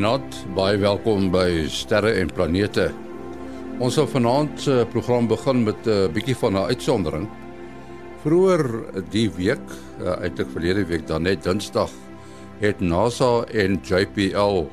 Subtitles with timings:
[0.00, 2.86] Goeienaand, baie welkom by Sterre en Planete.
[3.84, 7.28] Ons sal vanaand se program begin met 'n uh, bietjie van 'n uitsondering.
[8.22, 8.64] Vroeger
[9.10, 9.66] die week,
[10.00, 11.90] uh, eintlik verlede week dan net Dinsdag,
[12.60, 14.70] het NASA en JPL 'n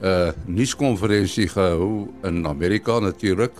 [0.00, 3.52] uh, nuuskonferensie gehou in Amerika natuurlik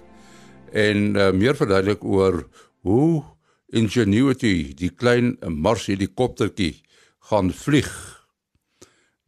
[0.73, 2.49] en uh, meer verduidelik oor
[2.81, 3.23] hoe
[3.69, 6.81] Ingenuity, die klein Mars helikoptertjie,
[7.21, 8.20] gaan vlieg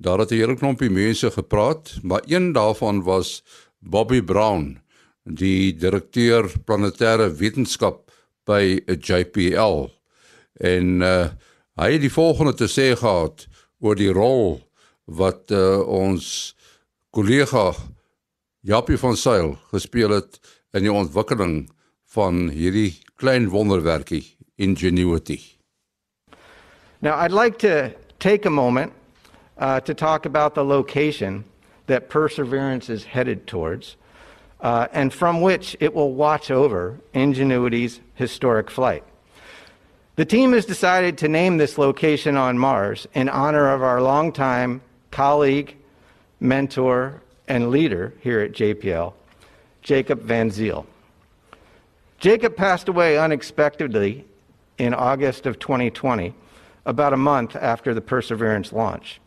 [0.02, 3.44] Daar het 'n hele klompie mense gepraat, maar een daarvan was
[3.78, 4.82] Bobby Brown,
[5.22, 8.10] die direkteur planetêre wetenskap
[8.44, 9.88] by JPL.
[10.52, 11.28] En uh
[11.74, 13.46] hy het die volgende te sê gehad
[13.78, 14.60] oor die rol
[15.04, 16.56] wat uh, ons
[17.10, 17.74] kollega
[18.60, 20.40] Japie van Sail gespeel het
[20.72, 21.70] in die ontwikkeling
[22.04, 25.40] van hierdie klein wonderwerkie Ingenuity.
[26.98, 28.92] Now I'd like to take a moment
[29.62, 31.44] uh, to talk about the location
[31.86, 33.96] that Perseverance is headed towards,
[34.60, 39.04] uh, and from which it will watch over Ingenuity's historic flight.
[40.16, 44.80] The team has decided to name this location on Mars in honor of our longtime
[45.12, 45.76] colleague,
[46.40, 49.12] mentor, and leader here at JPL,
[49.80, 50.86] Jacob Van Ziel.
[52.18, 54.24] Jacob passed away unexpectedly
[54.78, 56.34] in August of 2020,
[56.84, 59.20] about a month after the Perseverance launch.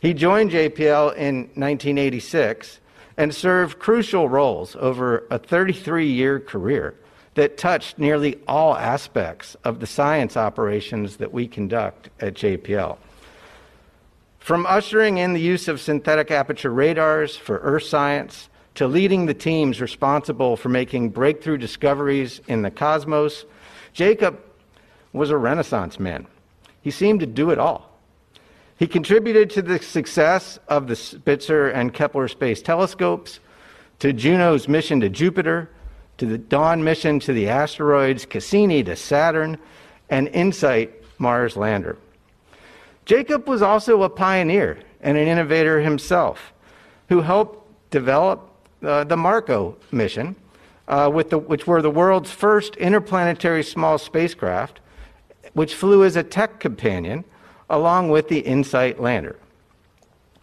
[0.00, 2.80] He joined JPL in 1986
[3.16, 6.94] and served crucial roles over a 33 year career
[7.34, 12.96] that touched nearly all aspects of the science operations that we conduct at JPL.
[14.38, 19.34] From ushering in the use of synthetic aperture radars for Earth science to leading the
[19.34, 23.44] teams responsible for making breakthrough discoveries in the cosmos,
[23.92, 24.40] Jacob
[25.12, 26.26] was a Renaissance man.
[26.82, 27.87] He seemed to do it all.
[28.78, 33.40] He contributed to the success of the Spitzer and Kepler space telescopes,
[33.98, 35.68] to Juno's mission to Jupiter,
[36.18, 39.58] to the Dawn mission to the asteroids, Cassini to Saturn,
[40.08, 41.98] and InSight Mars lander.
[43.04, 46.52] Jacob was also a pioneer and an innovator himself
[47.08, 48.48] who helped develop
[48.84, 50.36] uh, the Marco mission,
[50.86, 54.78] uh, with the, which were the world's first interplanetary small spacecraft,
[55.54, 57.24] which flew as a tech companion
[57.70, 59.36] along with the InSight lander.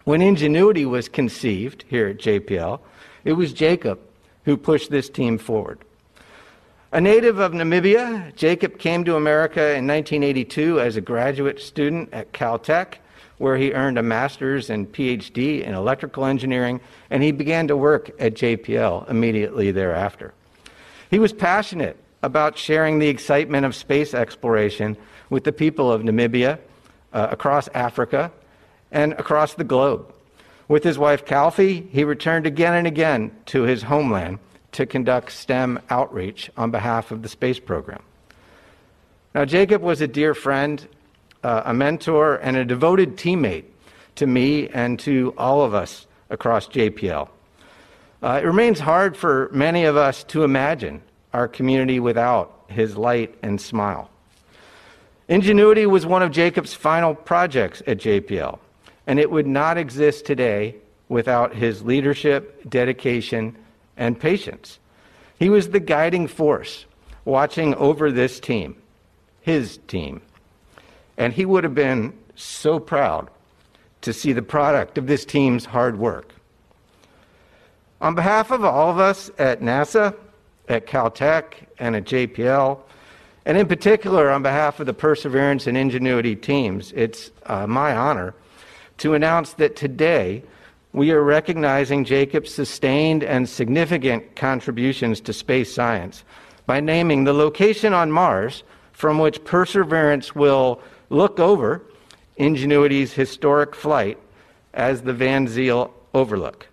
[0.04, 2.80] When Ingenuity was conceived here at JPL,
[3.24, 3.98] it was Jacob
[4.44, 5.80] who pushed this team forward.
[6.92, 12.32] A native of Namibia, Jacob came to America in 1982 as a graduate student at
[12.32, 12.98] Caltech,
[13.38, 18.10] where he earned a master's and PhD in electrical engineering, and he began to work
[18.20, 20.32] at JPL immediately thereafter.
[21.10, 24.96] He was passionate about sharing the excitement of space exploration
[25.28, 26.58] with the people of Namibia
[27.16, 28.30] uh, across Africa
[28.92, 30.12] and across the globe.
[30.68, 34.38] With his wife Calfee, he returned again and again to his homeland
[34.72, 38.02] to conduct STEM outreach on behalf of the space program.
[39.34, 40.86] Now, Jacob was a dear friend,
[41.42, 43.64] uh, a mentor, and a devoted teammate
[44.16, 47.30] to me and to all of us across JPL.
[48.22, 51.00] Uh, it remains hard for many of us to imagine
[51.32, 54.10] our community without his light and smile.
[55.28, 58.58] Ingenuity was one of Jacob's final projects at JPL,
[59.06, 60.76] and it would not exist today
[61.08, 63.56] without his leadership, dedication,
[63.96, 64.78] and patience.
[65.38, 66.86] He was the guiding force
[67.24, 68.76] watching over this team,
[69.40, 70.22] his team.
[71.16, 73.28] And he would have been so proud
[74.02, 76.32] to see the product of this team's hard work.
[78.00, 80.14] On behalf of all of us at NASA,
[80.68, 82.78] at Caltech, and at JPL,
[83.46, 88.34] and in particular, on behalf of the Perseverance and Ingenuity teams, it's uh, my honor
[88.98, 90.42] to announce that today
[90.92, 96.24] we are recognizing Jacob's sustained and significant contributions to space science
[96.66, 101.82] by naming the location on Mars from which Perseverance will look over
[102.38, 104.18] Ingenuity's historic flight
[104.74, 106.66] as the Van Ziel Overlook.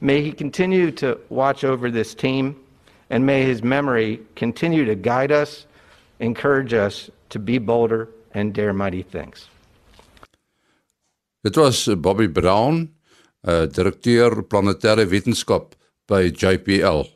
[0.00, 2.58] May he continue to watch over this team,
[3.08, 5.66] and may his memory continue to guide us
[6.18, 9.48] encourage us to be bolder and dare mighty things.
[11.42, 12.88] Dit was uh, Bobby Brown,
[13.46, 15.74] uh, direkteur planetêre wetenskap
[16.08, 17.06] by JPL.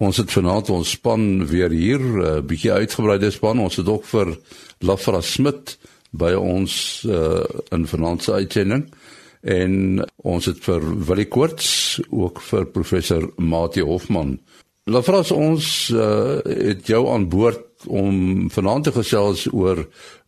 [0.00, 3.60] Ons het vanaand ons span weer hier, 'n uh, bietjie uitgebreide span.
[3.60, 4.38] Ons het ook vir
[4.80, 5.78] Lafra Smit
[6.10, 8.88] by ons uh, in vanaand se uitsending
[9.40, 14.38] en ons het vir Willie Koorts ook vir professor Mati Hofman
[14.90, 19.84] Lafras ons uh, het jou aan boord om vanaand te gesels oor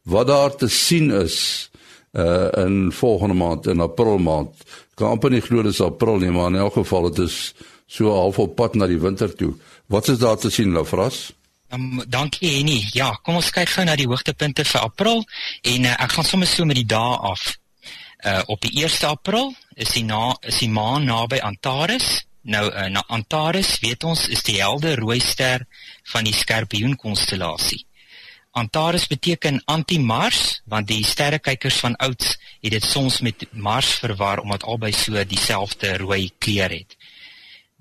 [0.09, 1.69] wat daar te sien is
[2.13, 4.65] uh in volgende maand in April maand.
[4.95, 7.55] Kan amper nie glo dis April nie, maar in elk geval dit is
[7.87, 9.55] so half op pad na die winter toe.
[9.87, 11.33] Wat is daar te sien, Lafras?
[11.73, 12.83] Um, dankie Henny.
[12.93, 15.25] Ja, kom ons kyk gou na die hoogtepunte vir April
[15.63, 17.57] en uh, ek gaan sommer so met die dae af.
[18.23, 22.21] Uh op die 1 April is die na is die maan naby Antares.
[22.43, 25.63] Nou uh, na Antares, weet ons, is die helder rooi ster
[26.11, 27.85] van die Skorpioen konstellasie.
[28.53, 34.67] Antares beteken anti-Mars want die sterrekykers van ouds het dit soms met Mars verwar omdat
[34.69, 36.97] albei so dieselfde rooi kleur het.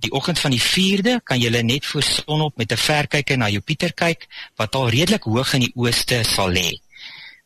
[0.02, 3.94] Die oggend van die 4de kan jy net voor sonop met 'n verkyker na Jupiter
[3.94, 6.80] kyk wat al redelik hoog in die ooste sal lê.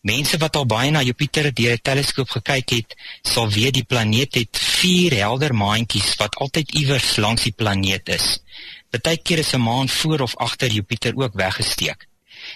[0.06, 4.36] Mense wat al baie na Jupiter deur 'n teleskoop gekyk het, sal weet die planeet
[4.36, 8.40] het vier helder maantjies wat altyd iewers langs die planeet is.
[8.90, 12.08] Partykeer is 'n maan voor of agter Jupiter ook weggesteek.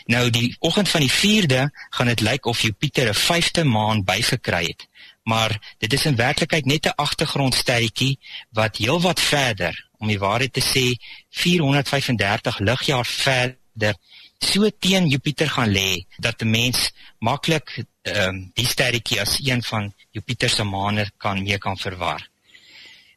[0.05, 4.65] Nou die oggend van die 4de gaan dit lyk of Jupiter 'n vyfde maan bygekry
[4.65, 4.87] het
[5.29, 8.19] maar dit is in werklikheid net 'n agtergrondsterretjie
[8.49, 10.85] wat heelwat verder, om die waarheid te sê,
[11.29, 13.95] 435 ligjaar verder
[14.39, 19.63] so teen Jupiter gaan lê dat 'n mens maklik ehm um, die sterretjie as een
[19.63, 22.29] van Jupiter se maane kan mee kan verwar.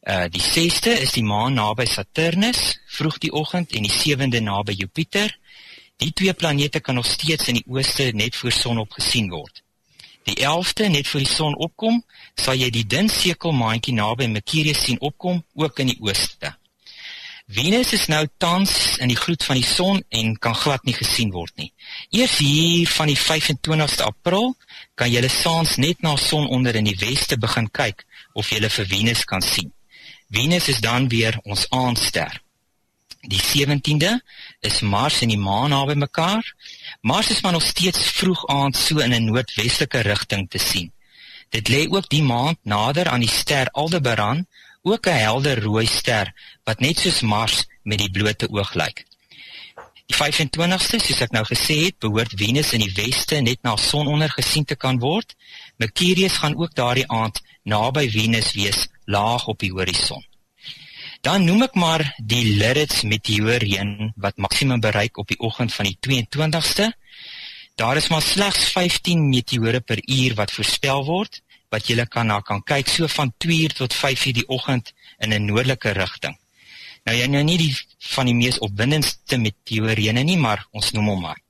[0.02, 4.72] Uh die 6ste is die maan naby Saturnus vroeg die oggend en die 7de naby
[4.72, 5.38] Jupiter.
[5.96, 9.62] Die twee planete kan nog steeds in die ooste net voor sonop gesien word.
[10.22, 12.04] Die 11de net voor die son opkom,
[12.34, 16.54] sal jy die dun sekelmaantjie naby Mercurius sien opkom, ook in die ooste.
[17.52, 18.70] Venus is nou tans
[19.04, 21.68] in die gloed van die son en kan glad nie gesien word nie.
[22.08, 24.54] Eers hier van die 25ste April
[24.96, 28.88] kan jy saans net na son onder in die weste begin kyk of jy vir
[28.94, 29.68] Venus kan sien.
[30.32, 32.40] Venus is dan weer ons aandster.
[33.28, 34.14] Die 17de
[34.64, 36.46] is Mars en die maan naby mekaar.
[37.02, 40.92] Mars is maar nog steeds vroeg aand so in 'n noordwestelike rigting te sien.
[41.50, 44.46] Dit lê ook die maand nader aan die ster Aldebaran,
[44.82, 46.32] ook 'n helder rooi ster
[46.64, 49.04] wat net soos Mars met die blote oog lyk.
[50.06, 54.30] Die 25ste, soos ek nou gesê het, behoort Venus in die weste net na sononder
[54.30, 55.34] gesien te kan word.
[55.76, 60.24] Mercurius gaan ook daardie aand naby Venus wees, laag op die horison.
[61.22, 65.98] Dan noem ek maar die Lyrits meteoorreën wat maksimum bereik op die oggend van die
[66.08, 66.90] 22ste.
[67.74, 71.40] Daar is maar slegs 15 meteore per uur wat voorspel word
[71.72, 74.92] wat jy kan na kan kyk so van 2 uur tot 5 uur die oggend
[75.18, 76.36] in 'n noordelike rigting.
[77.04, 77.76] Nou jy nou nie die
[78.14, 81.40] van die mees opwindendste meteoorreëne nie, maar ons noem hom maar.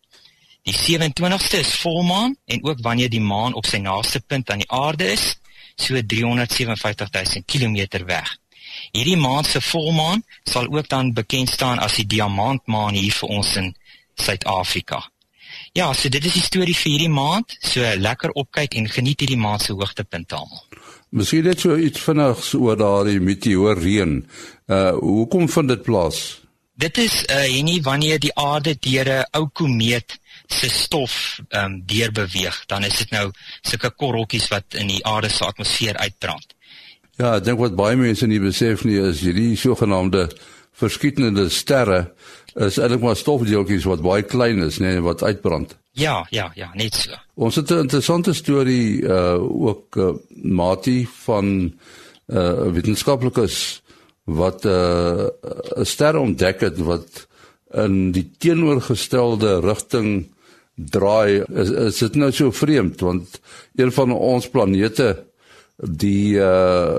[0.62, 4.70] Die 27ste is volmaan en ook wanneer die maan op sy naaste punt aan die
[4.70, 5.34] aarde is,
[5.76, 8.36] so 357 000 km weg.
[8.92, 13.56] Hierdie maand se volmaan sal ook dan bekend staan as die diamantmaan hier vir ons
[13.56, 13.74] in
[14.14, 15.11] Suid-Afrika.
[15.72, 17.56] Ja, so dit is die storie vir hierdie maand.
[17.64, 20.66] So lekker opkyk en geniet hierdie maand se hoogtepunte almal.
[21.16, 24.18] Miskien net so iets vinnig oor daardie meteoor reën.
[24.68, 26.20] Uh hoekom vind dit plaas?
[26.76, 31.82] Dit is uh nie wanneer die aarde deur 'n ou komeet se stof ehm um,
[31.86, 33.30] deur beweeg, dan is dit nou
[33.62, 36.54] sulke korreltjies wat in die aarde se atmosfeer uitbrand.
[37.16, 40.28] Ja, ek dink wat baie mense nie besef nie is hierdie sogenaamde
[40.72, 42.12] verskietende sterre
[42.54, 45.76] is eintlik maar stofdeeltjies wat baie klein is, nee, wat uitbrand.
[45.96, 47.16] Ja, ja, ja, net so.
[47.34, 50.12] Ons het 'n interessante storie uh ook uh,
[50.42, 51.72] Mati van
[52.26, 53.82] uh wetenskaplikes
[54.24, 57.28] wat 'n uh, ster ontdek het wat
[57.74, 60.32] in die teenoorgestelde rigting
[60.74, 61.44] draai.
[61.48, 63.40] Is, is dit nou so vreemd want
[63.74, 65.24] een van ons planete
[65.76, 66.98] die uh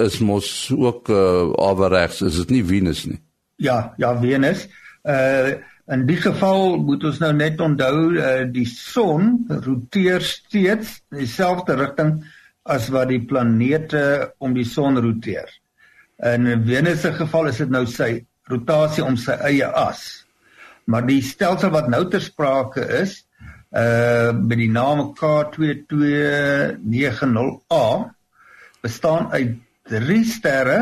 [0.00, 3.20] is mos ook uh averegs is dit nie Venus nie?
[3.56, 4.68] Ja ja Venus.
[5.04, 5.50] Uh
[5.90, 11.74] in die geval moet ons nou net onthou uh die son roteer steeds in dieselfde
[11.80, 12.24] rigting
[12.62, 15.48] as wat die planete om die son roteer.
[16.22, 20.26] In Venus se geval is dit nou sy rotasie om sy eie as.
[20.84, 23.24] Maar die stelsel wat nou ter sprake is
[23.70, 28.10] uh met die naam K2290A
[28.82, 29.50] bestaan uit
[29.90, 30.80] drie sterre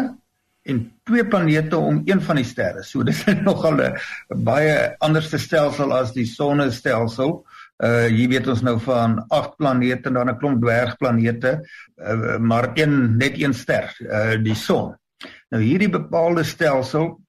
[0.69, 2.83] en twee planete om een van die sterre.
[2.85, 3.97] So dis nogal 'n
[4.45, 7.47] baie anderste stelsel as die sonnestelsel.
[7.79, 12.71] Uh hier weet ons nou van agt planete en dan 'n klomp dwergplanete, uh, maar
[12.75, 14.97] een net een ster, uh die son.
[15.51, 17.21] Nou hierdie bepaalde stelsel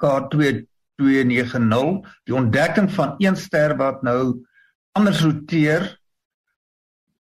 [0.00, 4.46] K2290, die ontdekking van een ster wat nou
[4.92, 5.98] anders roteer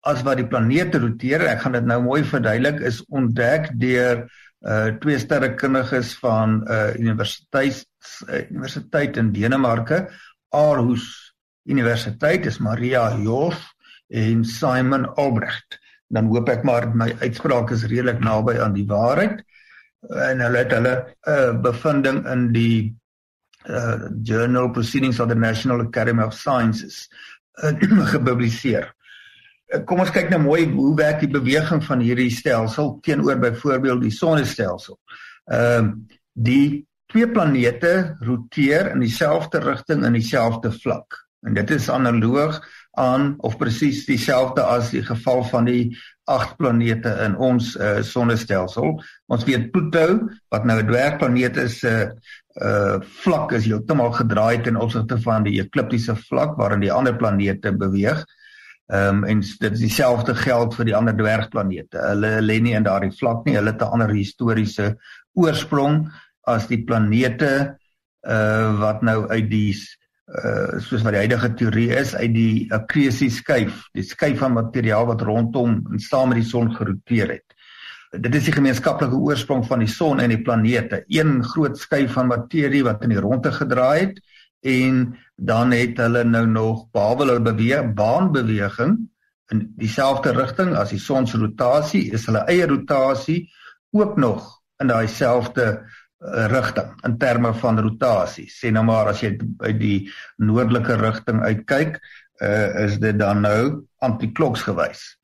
[0.08, 1.46] as wat die planete roteer.
[1.52, 4.28] Ek gaan dit nou mooi verduidelik is ontdek deur
[4.68, 7.84] uh twee sterrekundiges van uh, universiteit
[8.26, 10.08] uh, universiteit in Denemarke,
[10.50, 11.06] Aarhus
[11.70, 13.60] Universiteit is Maria Jos
[14.10, 15.78] en Simon Albrecht.
[16.10, 19.44] Dan hoop ek maar my uitspraak is redelik naby aan die waarheid
[20.08, 20.94] en hulle het hulle
[21.28, 22.96] uh, bevinding in die
[23.68, 27.08] uh, Journal Proceedings of the National Academy of Sciences
[27.64, 27.74] uh,
[28.14, 28.94] gepubliseer.
[29.68, 34.06] Uh, kom ons kyk nou mooi hoe werk die beweging van hierdie stelsel teenoor byvoorbeeld
[34.08, 35.00] die sonnestelsel.
[35.52, 41.16] Ehm uh, die twee planete roteer in dieselfde rigting in dieselfde vlak.
[41.48, 42.60] En dit is analoog
[42.98, 45.98] aan of presies dieselfde as die geval van die
[46.28, 48.98] agt planete in ons uh, sonnestelsel.
[49.32, 52.10] Ons weet Pluto wat nou 'n dwergplaneet is, 'n uh,
[52.58, 57.72] uh vlak is heeltemal gedraai ten opsigte van die ekliptiese vlak waarin die ander planete
[57.72, 58.26] beweeg.
[58.88, 62.00] Ehm um, en dit is dieselfde geld vir die ander dwergplanete.
[62.00, 63.58] Hulle lê nie in daardie vlak nie.
[63.58, 64.96] Hulle het 'n ander historiese
[65.36, 66.08] oorsprong
[66.48, 67.76] as die planete
[68.28, 69.76] uh wat nou uit die
[70.28, 75.06] uh soos wat die huidige teorie is uit die akresie skuif, die skuif van materiaal
[75.06, 77.58] wat rondom en saam met die son geroteer het
[78.12, 81.04] dit is die gemeenskaplike oorsprong van die son en die planete.
[81.12, 84.22] Een groot skuif van materie wat in die ronde gedraai het
[84.62, 88.98] en dan het hulle nou nog behalwe hulle beweeg baanbeweging
[89.54, 93.46] in dieselfde rigting as die son se rotasie is hulle eie rotasie
[93.96, 94.50] ook nog
[94.82, 98.46] in daai selfde uh, rigting in terme van rotasie.
[98.52, 100.00] Sê nou maar as jy uit die
[100.38, 102.02] noordelike rigting uitkyk,
[102.42, 105.18] uh, is dit dan nou antikloks gewys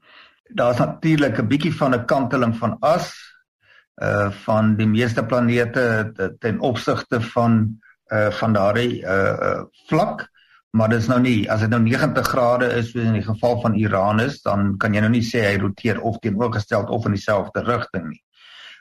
[0.53, 3.13] daar's natuurlik 'n bietjie van 'n kanteling van as
[4.01, 7.81] uh van die meeste planete ten opsigte van
[8.13, 10.27] uh van daardie uh, vlak
[10.73, 13.59] maar dit is nou nie as dit nou 90 grade is soos in die geval
[13.61, 17.61] van Uranus dan kan jy nou nie sê hy roteer of teenoorgesteld of in dieselfde
[17.67, 18.21] rigting nie.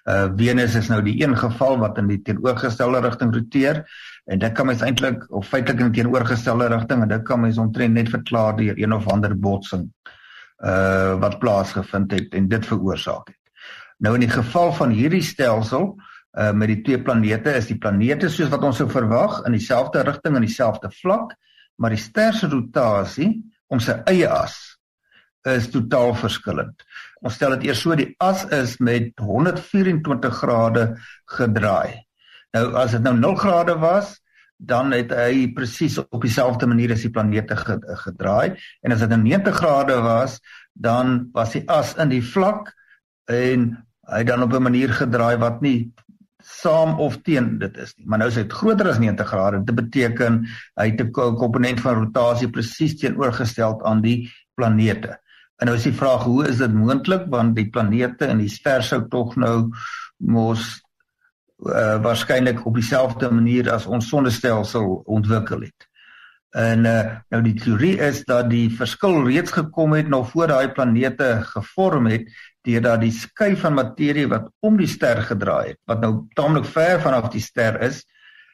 [0.09, 3.83] Uh Venus is nou die een geval wat in die teenoorgestelde rigting roteer
[4.25, 7.61] en dit kan mens eintlik of feitelik in die teenoorgestelde rigting en dit kan mens
[7.61, 9.91] omtrent net verklaar deur een of ander botsing
[10.65, 13.39] uh wat plaasgevind het en dit veroorsaak het.
[13.99, 18.31] Nou in die geval van hierdie stelsel uh met die twee planete is die planete
[18.33, 21.35] soos wat ons sou verwag in dieselfde rigting en dieselfde vlak,
[21.77, 24.57] maar die ster se rotasie om sy eie as
[25.49, 26.85] is totaal verskillend.
[27.21, 30.87] Ons stel dit eers so die as is met 124 grade
[31.37, 32.01] gedraai.
[32.55, 34.15] Nou as dit nou 0 grade was,
[34.63, 37.57] dan het hy presies op dieselfde manier as die planete
[38.05, 40.39] gedraai en as dit 'n 90 grade was
[40.73, 42.71] dan was die as in die vlak
[43.27, 43.75] en
[44.07, 45.93] hy dan op 'n manier gedraai wat nie
[46.43, 48.07] saam of teen dit is nie.
[48.07, 49.65] Maar nou is dit groter as 90 grade.
[49.65, 50.43] Dit beteken
[50.81, 55.19] hy het 'n komponent van rotasie presies teenoorgestel aan die planete.
[55.57, 57.29] En nou is die vraag hoe is dit moontlik?
[57.31, 59.71] Want die planete en die ster sou tog nou
[60.17, 60.83] mos
[61.63, 65.89] uh, waarskynlik op dieselfde manier as ons sonnestelsel ontwikkel het.
[66.53, 70.69] En uh, nou die teorie is dat die verskil reeds gekom het nog voor daai
[70.69, 72.27] planete gevorm het
[72.67, 77.01] deurdat die skuif van materie wat om die ster gedraai het, wat nou taamlik ver
[77.03, 78.05] vanaf die ster is,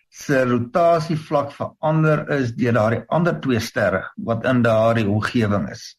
[0.09, 5.91] se rotasievlak verander is deur daardie ander twee sterre wat in daardie omgewing is.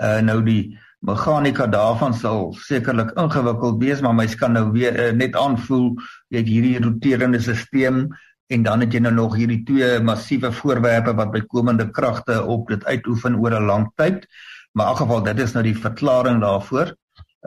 [0.00, 5.12] Uh nou die meganika daarvan sal sekerlik ingewikkeld wees, maar mens kan nou weer uh,
[5.16, 5.94] net aanvoel
[6.28, 8.06] jy het hierdie roterende stelsel
[8.50, 12.84] en dan het jy nou nog hierdie twee massiewe voorwerpe wat bykomende kragte op dit
[12.84, 14.26] uitoefen oor 'n lang tyd.
[14.72, 16.94] Maar in elk geval dit is nou die verklaring daarvoor.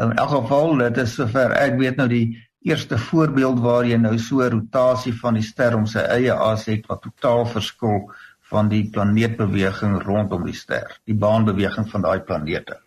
[0.01, 2.27] In elk geval dit is sover ek weet nou die
[2.63, 6.88] eerste voorbeeld waar jy nou so rotasie van die ster om sy eie as het
[6.89, 8.07] wat totaal verskil
[8.53, 12.79] van die planeetbeweging rondom die ster, die baanbeweging van daai planete.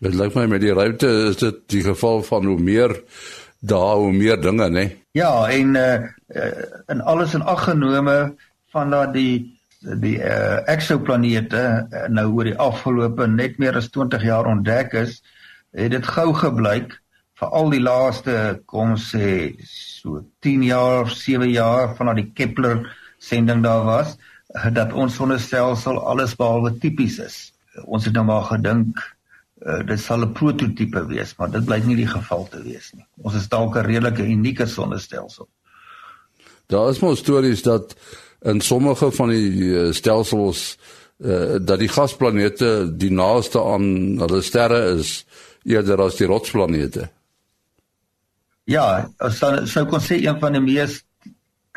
[0.00, 2.94] Dit lyk my met die ruimte is dit die geval van hoe meer
[3.60, 4.86] daar hoe meer dinge, né?
[5.12, 5.98] Ja, en uh,
[6.88, 8.34] in alles in ag genome
[8.72, 14.24] van dat die die uh, eksoplanete uh, nou oor die afgelope net meer as 20
[14.24, 15.20] jaar ontdek is,
[15.76, 16.96] het dit gou gebleik
[17.40, 18.34] vir al die laaste
[18.68, 22.84] kom sê so 10 jaar, 7 jaar vanaf die Kepler
[23.20, 24.16] sending daar was
[24.74, 27.38] dat ons sonnestelsel alles behalwe tipies is.
[27.86, 28.98] Ons het nou maar gedink
[29.62, 33.06] uh, dit sal 'n prototipe wees, maar dit blyk nie die geval te wees nie.
[33.22, 35.48] Ons is dalk 'n redelike unieke sonnestelsel.
[36.66, 37.94] Daar is mos stories dat
[38.42, 40.78] in sommige van die uh, stelsels
[41.18, 45.26] uh, dat die gasplanete die naaste aan hulle sterre is
[45.64, 47.08] eerder as die rotsplanete.
[48.70, 51.00] Ja, as dan sou kon sê een van die mees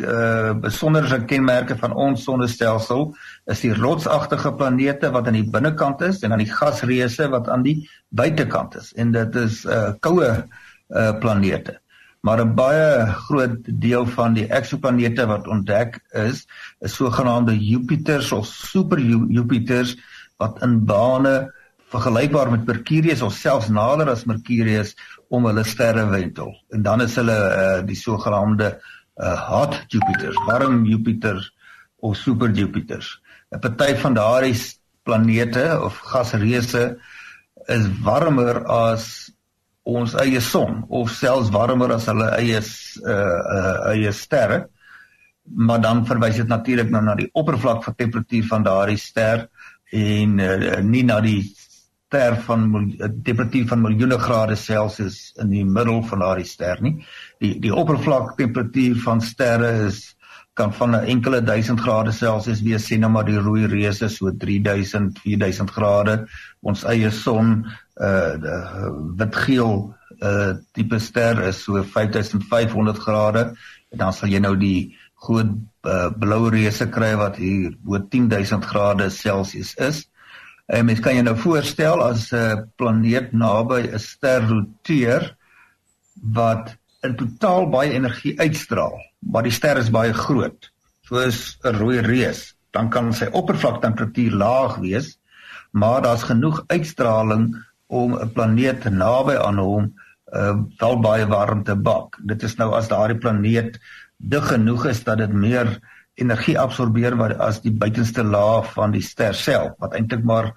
[0.02, 3.12] uh besonderse kenmerke van ons sonnestelsel
[3.54, 7.62] is die rotsagtige planete wat aan die binnekant is en dan die gasreuse wat aan
[7.62, 7.75] die
[8.10, 11.78] buitekant is en dit is uh koue uh planete.
[12.25, 16.48] Maar 'n baie groot deel van die eksoplanete wat ontdek is,
[16.80, 19.00] is sogenaamde Jupiters of super
[19.30, 19.98] Jupiters
[20.38, 21.54] wat in bane
[21.94, 24.96] vergelykbaar met Mercurius of selfs nader as Mercurius
[25.34, 26.54] om hulle sterrewentel.
[26.74, 31.42] En dan is hulle uh, die sogenaamde uh, hot Jupiters, warm Jupiter
[32.02, 33.20] of super Jupiters.
[33.54, 34.58] 'n Party van daardie
[35.04, 36.98] planete of gasreuse
[37.68, 39.32] is warmer as
[39.84, 44.64] ons eie son of selfs warmer as hulle eie uh, uh, eie sterre
[45.44, 49.48] maar dan verwys dit natuurlik nou na die oppervlak van temperatuur van daardie ster
[49.92, 51.42] en uh, nie na die
[52.13, 52.67] ster van
[53.00, 57.00] uh, temperatuur van miljoene grade Celsius in die middel van daardie ster nie.
[57.41, 60.12] Die die oppervlak temperatuur van sterre is
[60.53, 64.29] kan van 'n enkele duisend grade Celsius wees sien nou maar die rooi reuse so
[64.29, 66.27] 3000 4000 grade
[66.62, 67.65] ons eie son
[67.98, 68.38] uh
[69.17, 73.55] witgeel uh tipe ster is so 5500 grade
[73.91, 75.50] en dan sal jy nou die groot
[75.88, 80.05] uh, blou reuse kry wat hier bo 10000 grade Celsius is.
[80.65, 85.36] En mens kan jy nou voorstel as 'n uh, planeet naby 'n ster roteer
[86.22, 92.00] wat in totaal baie energie uitstraal, maar die ster is baie groot, soos 'n rooi
[92.00, 95.20] reus, dan kan sy oppervlaktemperatuur laag wees,
[95.72, 97.51] maar daar's genoeg uitstraling
[97.88, 99.93] om 'n planeet naby aan hom
[100.34, 102.17] uh, wel baie warm te bak.
[102.24, 103.79] Dit is nou as daardie planeet
[104.17, 105.79] dig genoeg is dat dit meer
[106.15, 110.51] energie absorbeer wat as die buitenste laag van die ster self wat eintlik maar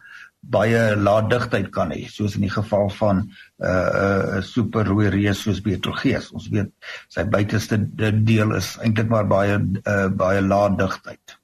[0.47, 3.31] baie lae digtheid kan hê soos in die geval van 'n
[3.65, 6.71] uh, 'n uh, super rooi reus soos Betelgeuse ons weet
[7.09, 7.79] sy buitenste
[8.25, 11.39] deel is eintlik maar baie uh, baie lae digtheid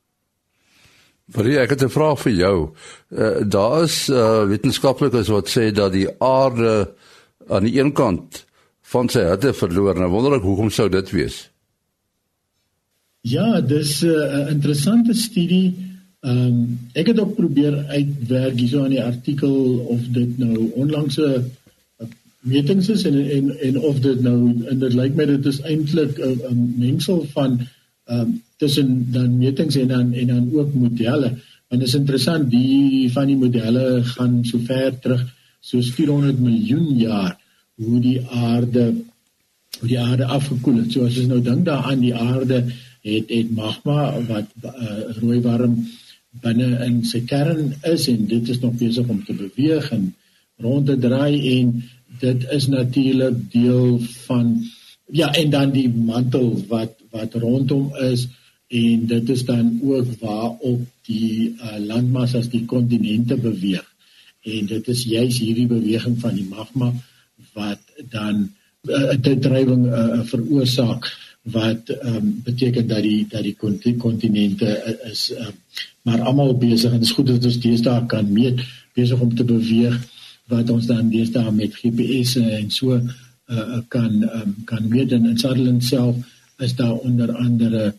[1.33, 2.75] Vir ek het 'n vraag vir jou.
[3.09, 6.95] Uh, daar is uh, wetenskaplikes wat sê dat die aarde
[7.49, 8.45] aan die een kant
[8.83, 9.95] van sy hitte verloor.
[9.95, 11.52] Nou wonder ek hoekom sou dit wees?
[13.23, 15.75] Ja, dis 'n uh, interessante studie.
[16.21, 19.55] Ehm um, ek het ook probeer uitwerk hierso in die artikel
[19.95, 21.45] of dit nou onlangse
[22.43, 24.39] metings is en en en of dit nou
[24.71, 27.61] en dit lyk my dit is eintlik 'n 'n mengsel van
[28.05, 31.31] ehm um, tussen dan metings en dan en dan ook modelle.
[31.69, 35.23] En dit is interessant die van die modelle gaan so ver terug
[35.61, 37.39] soos 400 miljoen jaar
[37.75, 38.95] hoe die aarde
[39.79, 40.93] hoe die aarde afgekoel het.
[40.93, 42.65] So as jy nou dink daaraan die aarde
[43.03, 44.73] het het magma wat uh,
[45.19, 45.79] rooi warm
[46.43, 50.13] binne in sy kern is en dit is nog besig om te beweeg en
[50.63, 51.75] rond te draai en
[52.23, 54.55] dit is natuurlik deel van
[55.13, 58.29] ja en dan die mantel wat wat rondom is
[58.73, 63.85] en dit is dan ook waar op die uh, landmassas die kontinente beweeg.
[64.49, 66.89] En dit is juis hierdie beweging van die magma
[67.53, 68.49] wat dan
[68.83, 71.11] 'n uh, drywing uh, veroorsaak
[71.43, 75.55] wat ehm um, beteken dat die dat die kontinente is um,
[76.03, 78.63] maar almal besig en dit is goed dat ons deesdae kan meet
[78.95, 79.99] besig om te beweeg
[80.47, 85.39] wat ons dan deesdae met GPS en so uh, kan um, kan meet en in
[85.39, 86.17] Sutherland self
[86.59, 87.95] is daar onder andere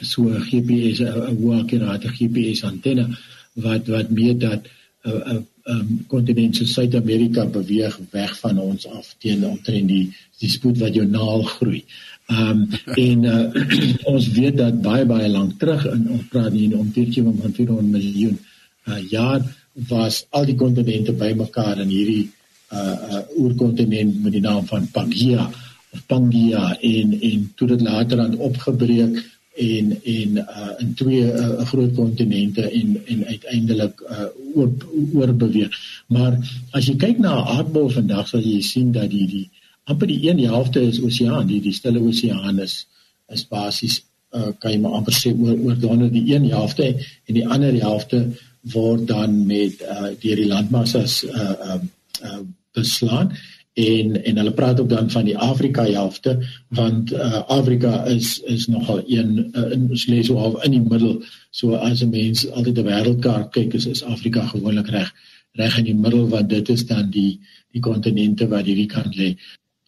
[0.00, 3.06] so GPS 'n hoëakkurate GPS antenne
[3.52, 4.62] wat wat meet dat
[5.04, 10.14] 'n uh, uh, um, kontinent soos Suid-Amerika beweeg weg van ons af teen omtrent die
[10.38, 11.84] die spoed wat jonaal groei.
[12.26, 16.72] Ehm um, en uh, ons weet dat baie baie lank terug in ons praat hier
[16.78, 18.38] om teertjie van 400 miljoen
[18.88, 19.44] uh, jaar
[19.90, 22.24] was al die kontinente bymekaar in hierdie
[22.72, 25.46] uh, uh oerkontinent met die naam van Pangaea
[25.94, 29.22] of Pangaea en en toe dit later aan opgebreek
[29.56, 34.72] en en uh in twee uh, groot kontinente en en uiteindelik uh oor
[35.14, 35.78] oorbeweeg.
[36.06, 39.48] Maar as jy kyk na 'n aardbol vandag sal jy sien dat die die
[39.86, 42.86] amper die een helfte is oseaan, die die stille oseaan is
[43.32, 44.02] is basies
[44.34, 47.74] uh, kan jy maar amper sê oor oor dan die een helfte en die ander
[47.82, 48.22] helfte
[48.72, 51.80] word dan met uh, deur die landmassas uh, uh,
[52.22, 52.40] uh,
[52.76, 53.34] beslaan
[53.76, 56.36] en en hulle praat ook dan van die Afrika helfte
[56.78, 61.22] want uh, Afrika is is nogal een uh, in lees so half in die middel
[61.50, 65.12] so as 'n mens altyd 'n wêreldkaart kyk is, is Afrika gewoonlik reg
[65.52, 67.40] reg in die middel want dit is dan die
[67.72, 69.36] die kontinente wat hierdie kant lê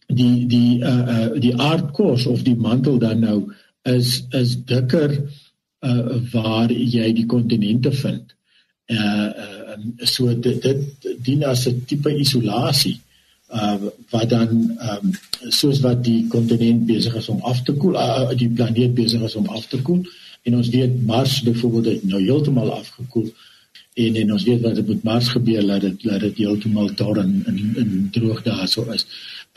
[0.08, 5.12] die die uh uh die aardkos of die mantel dan nou is is dikker
[5.84, 8.34] uh waar jy die kontinente vind.
[8.88, 12.96] Uh, uh so dit dit dien as 'n tipe isolasie
[13.52, 13.76] uh
[14.10, 15.12] wat dan um
[15.48, 19.36] soos wat die kontinent besig is om af te koel, uh, die planeet besig is
[19.36, 20.04] om af te koel
[20.42, 23.32] en ons weet Mars byvoorbeeld het nou heeltemal afgekoel
[23.94, 27.42] en en ons weet wat met Mars gebeur dat dit dat dit heeltemal daar in
[27.46, 29.06] in, in droog daar so is.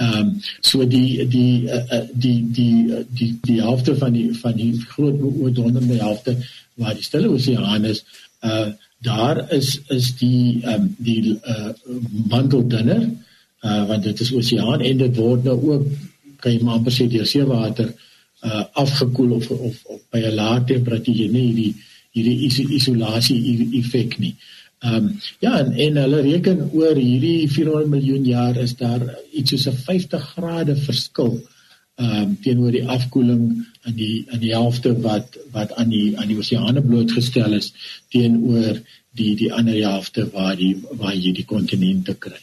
[0.02, 4.72] Ehm um, so die die uh, die die die die helfte van die van die
[4.94, 6.38] groot oordonderde helfte
[6.82, 8.04] waar die stille oseaan is,
[8.42, 11.74] uh daar is is die ehm um, die uh,
[12.30, 13.04] mantel dunner
[13.62, 15.88] uh, want dit is oseaan en dit word nou ook
[16.42, 17.94] kan jy maar amper sê deur seewater
[18.42, 21.74] uh, afgekoel of, of of by 'n lae temperatuur nie hierdie
[22.12, 23.40] hierdie isolasie
[23.80, 24.34] effek nie.
[24.82, 29.54] Ehm um, ja en, en hulle reken oor hierdie 400 miljoen jaar is daar iets
[29.54, 31.36] soos 'n 50 grade verskil
[32.02, 33.44] ehm um, teenoor die afkoeling
[33.86, 37.74] in die in die helfte wat wat aan die aan die oseane blootgestel is
[38.10, 38.82] teenoor
[39.20, 42.40] die die ander helfte waar die waar jy die kontinente kry.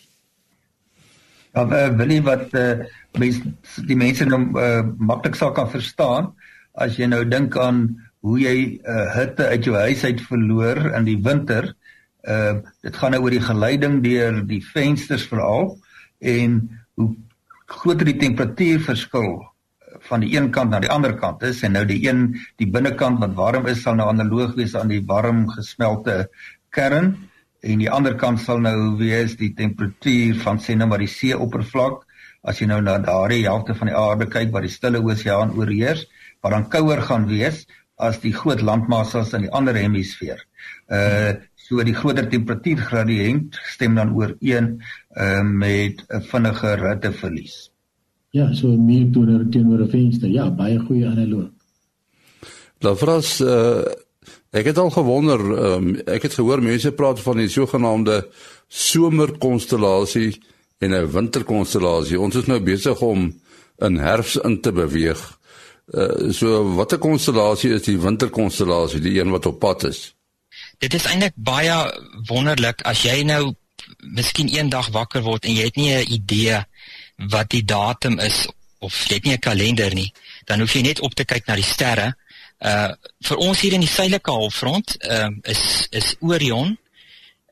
[1.55, 2.85] Ja, uh, wil jy wat uh,
[3.19, 3.41] mens,
[3.89, 6.33] die mense nou uh, maklik sal kan verstaan
[6.75, 7.87] as jy nou dink aan
[8.23, 11.73] hoe jy uh, hitte uit jou huis uit verloor in die winter.
[12.29, 15.77] Uh dit gaan nou oor die geleiding deur die vensters veral
[16.21, 16.59] en
[17.01, 17.15] hoe
[17.69, 19.31] groter die temperatuurverskil
[20.09, 22.27] van die een kant na die ander kant is en nou die een
[22.61, 26.29] die binnekant wat warm is sal nou analoog wees aan die warm gesmelte
[26.75, 27.15] kern
[27.63, 32.05] en die ander kant sal nou wees die temperatuur van sê nou maar die seeoppervlak
[32.49, 36.07] as jy nou na daardie helfte van die aarde kyk waar die stille oseaan oorheers
[36.43, 37.65] wat dan kouer gaan wees
[37.99, 40.45] as die groot landmassas in die ander hemisfeer.
[40.87, 44.79] Uh so die groter temperatuurgradiënt stem dan ooreen
[45.17, 47.71] uh met 'n vinniger hitteverlies.
[48.31, 50.29] Ja, so meer toener teenoor 'n venster.
[50.29, 51.51] Ja, baie goeie analoog.
[52.81, 53.85] Lavras uh
[54.51, 58.29] ek het al gewonder, um, ek het gehoor mense praat van die sogenaamde
[58.69, 60.41] somerkonstellasie
[60.79, 62.21] en 'n winterkonstellasie.
[62.21, 63.33] Ons is nou besig om
[63.79, 65.39] in herfs in te beweeg.
[65.89, 70.18] Uh, so watter konstellasie is die winterkonstellasie, die een wat op pad is?
[70.79, 71.75] Dit is eintlik baie
[72.29, 73.55] wonderlik as jy nou
[74.15, 76.63] miskien eendag wakker word en jy het nie 'n idee
[77.35, 78.47] wat die datum is
[78.79, 80.13] of jy het nie 'n kalender nie,
[80.47, 82.15] dan hoef jy net op te kyk na die sterre.
[82.61, 86.79] Uh vir ons hier in die suidelike halfrond, ehm uh, is is Orion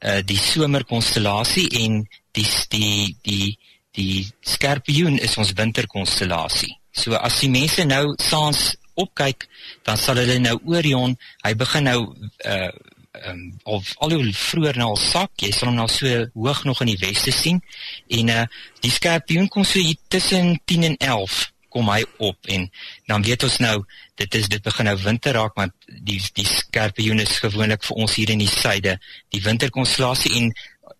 [0.04, 3.58] uh die somerkonstellasie en die die die
[3.90, 6.78] die Skorpioen is ons winterkonstellasie.
[6.92, 9.48] So as die mense nou saans opkyk,
[9.82, 12.70] dan sal hulle nou Orion, hy begin nou uh
[13.24, 16.80] um, of al hoe vroeër nou al sak, jy sal hom nou so hoog nog
[16.84, 17.62] in die weste sien.
[18.08, 18.46] En uh
[18.84, 21.38] die skorpioen kom so hier tussen 10 en 11
[21.76, 22.38] kom hy op.
[22.46, 22.68] En
[23.10, 23.76] dan weet ons nou
[24.16, 28.14] dit is dit begin nou winter raak want die die skorpioen is gewoonlik vir ons
[28.16, 28.96] hier in die suide.
[29.34, 30.52] Die winterkonstellasie en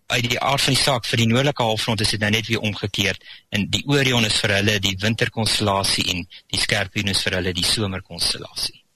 [0.07, 2.63] uit die aard van die saak vir die noordelike halfrond is dit nou net weer
[2.63, 3.17] omgekeer
[3.55, 7.67] en die Orion is vir hulle die winterkonstellasie en die Skorpioen is vir hulle die
[7.67, 8.86] somerkonstellasie.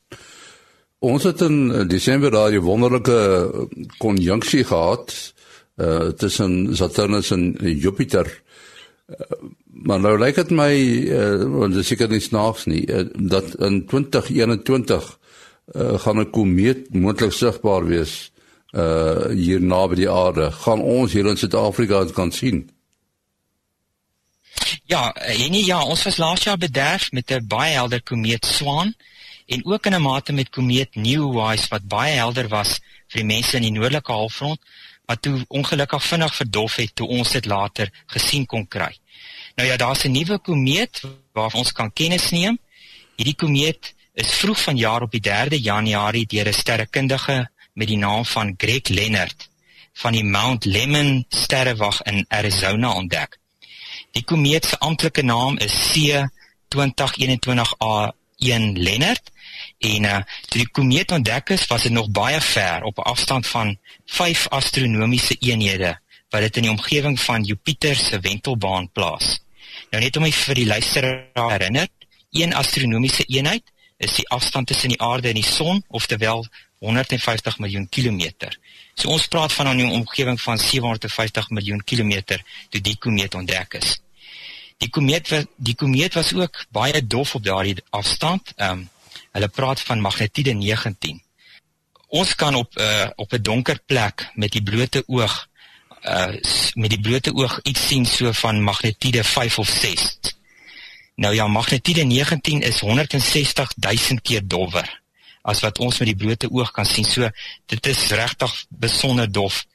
[1.01, 3.15] Ons het in Desember daai wonderlike
[3.97, 5.33] konjunksie gehad
[5.81, 8.27] uh tussen Saturnus en Jupiter.
[9.09, 9.15] Uh,
[9.65, 10.73] maar nou lyk dit my
[11.09, 15.07] uh, dit seker nie snaaks nie uh, dat in 2021
[15.73, 18.31] uh, gaan 'n komeet moontlik sigbaar wees
[18.77, 22.69] uh hier naby die aarde gaan ons hier in Suid-Afrika kan sien.
[24.85, 28.93] Ja, en ja, ons was laas jaar bederf met 'n baie helder komeet Swan
[29.51, 33.55] en ook in 'n mate met komeet Neowise wat baie helder was vir die mense
[33.55, 34.59] in die noordelike halfrond
[35.05, 38.97] wat toe ongelukkig vinnig verdof het toe ons dit later gesien kon kry.
[39.55, 41.01] Nou ja, daar's 'n nuwe komeet
[41.33, 42.59] waarvan ons kan kennis neem.
[43.15, 48.25] Hierdie komeet is vroeg vanjaar op die 3de Januarie deur 'n sterrekundige met die naam
[48.25, 49.49] van Greg Leonard
[49.93, 53.39] van die Mount Lemmon sterrewag in Arizona ontdek.
[54.11, 55.95] Die komeet se amptelike naam is C
[56.75, 59.30] 2021A1 Leonard
[59.81, 63.47] en uh, toe die komeet ontdek is, was dit nog baie ver op 'n afstand
[63.47, 69.41] van 5 astronomiese eenhede wat dit in die omgewing van Jupiter se wentelbaan plaas.
[69.89, 71.87] Nou net om my vir die luisteraar herinner,
[72.31, 73.63] een astronomiese eenheid
[73.97, 78.57] is die afstand tussen die aarde en die son, oftewel 150 miljoen kilometer.
[78.95, 83.99] So ons praat van 'n omgewing van 750 miljoen kilometer toe die komeet ontdek is.
[84.77, 88.53] Die komeet die komeet was ook baie dof op daardie afstand.
[88.55, 88.89] Ehm um,
[89.31, 91.21] hulle praat van magnitude 19.
[92.07, 95.47] Ons kan op 'n uh, op 'n donker plek met die blote oog
[96.03, 96.33] uh
[96.73, 100.17] met die blote oog iets sien so van magnitude 5 of 6.
[101.15, 105.01] Nou ja, magnitude 19 is 160 000 keer dowwer
[105.41, 107.05] as wat ons met die blote oog kan sien.
[107.05, 107.29] So
[107.65, 109.65] dit is regtig besonder dof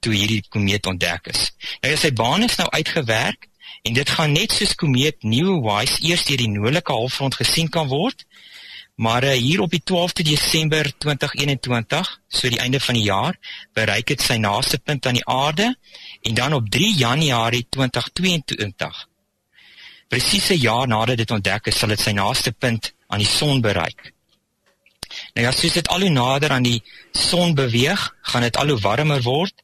[0.00, 1.50] toe hierdie komeet ontdek is.
[1.80, 3.48] Nou ja, sy baan is nou uitgewerk
[3.86, 8.26] en dit gaan net soos komeet Neowise eers deur die noordelike halfrond gesien kan word.
[8.96, 13.36] Maar uh, hier op die 12de Desember 2021, so die einde van die jaar,
[13.72, 15.74] bereik dit sy naaste punt aan die aarde
[16.22, 19.04] en dan op 3 Januarie 2022
[20.08, 23.60] Presies 'n jaar nadat dit ontdek is, sal dit sy naaste punt aan die son
[23.60, 24.12] bereik.
[25.34, 26.82] Nou ja, soos dit al hoe nader aan die
[27.12, 29.54] son beweeg, gaan dit al hoe warmer word